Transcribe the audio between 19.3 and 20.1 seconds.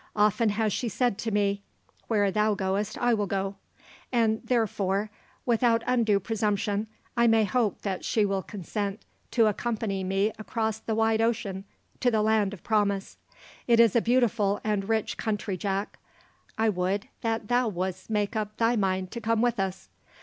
with us!